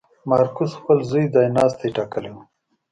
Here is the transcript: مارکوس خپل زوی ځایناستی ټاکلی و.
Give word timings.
مارکوس 0.29 0.71
خپل 0.79 0.97
زوی 1.09 1.25
ځایناستی 1.33 1.89
ټاکلی 1.97 2.31
و. 2.33 2.37